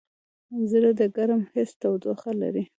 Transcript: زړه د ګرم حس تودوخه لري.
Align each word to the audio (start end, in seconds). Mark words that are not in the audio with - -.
زړه 0.69 0.91
د 0.99 1.01
ګرم 1.15 1.41
حس 1.51 1.69
تودوخه 1.81 2.31
لري. 2.41 2.63